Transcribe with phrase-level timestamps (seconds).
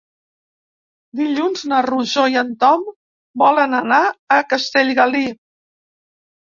[1.19, 2.87] Dilluns na Rosó i en Tom
[3.45, 5.27] volen anar a Castellgalí.